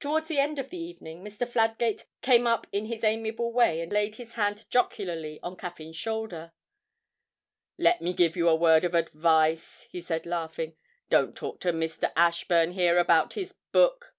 Towards 0.00 0.28
the 0.28 0.36
end 0.38 0.58
of 0.58 0.68
the 0.68 0.76
evening 0.76 1.24
Mr. 1.24 1.48
Fladgate 1.48 2.04
came 2.20 2.46
up 2.46 2.66
in 2.72 2.84
his 2.84 3.02
amiable 3.02 3.50
way 3.50 3.80
and 3.80 3.90
laid 3.90 4.16
his 4.16 4.34
hand 4.34 4.66
jocularly 4.68 5.40
on 5.42 5.56
Caffyn's 5.56 5.96
shoulder. 5.96 6.52
'Let 7.78 8.02
me 8.02 8.12
give 8.12 8.36
you 8.36 8.50
a 8.50 8.54
word 8.54 8.84
of 8.84 8.94
advice,' 8.94 9.88
he 9.90 10.02
said 10.02 10.26
laughing; 10.26 10.76
'don't 11.08 11.34
talk 11.36 11.58
to 11.60 11.72
Mr. 11.72 12.12
Ashburn 12.16 12.72
here 12.72 12.98
about 12.98 13.32
his 13.32 13.54
book.' 13.72 14.14